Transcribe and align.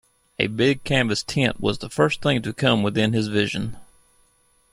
A 0.39 0.47
big 0.47 0.83
canvas 0.83 1.21
tent 1.21 1.59
was 1.61 1.77
the 1.77 1.87
first 1.87 2.23
thing 2.23 2.41
to 2.41 2.53
come 2.53 2.81
within 2.81 3.13
his 3.13 3.27
vision. 3.27 3.77